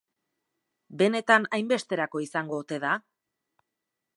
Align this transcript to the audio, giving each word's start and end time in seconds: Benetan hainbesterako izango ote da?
Benetan 1.01 1.45
hainbesterako 1.57 2.23
izango 2.25 2.59
ote 2.65 2.81
da? 2.87 2.95